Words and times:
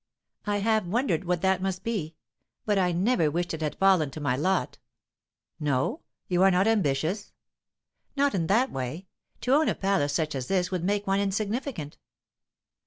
"I 0.47 0.61
have 0.61 0.87
wondered 0.87 1.25
what 1.25 1.43
that 1.43 1.61
must 1.61 1.83
be. 1.83 2.15
But 2.65 2.79
I 2.79 2.91
never 2.91 3.29
wished 3.29 3.53
it 3.53 3.61
had 3.61 3.75
fallen 3.77 4.09
to 4.09 4.19
my 4.19 4.35
lot." 4.35 4.79
"No? 5.59 6.01
You 6.27 6.41
are 6.41 6.49
not 6.49 6.65
ambitious?" 6.65 7.33
"Not 8.15 8.33
in 8.33 8.47
that 8.47 8.71
way. 8.71 9.05
To 9.41 9.53
own 9.53 9.69
a 9.69 9.75
palace 9.75 10.13
such 10.13 10.33
as 10.33 10.47
this 10.47 10.71
would 10.71 10.83
make 10.83 11.05
one 11.05 11.19
insignificant." 11.19 11.99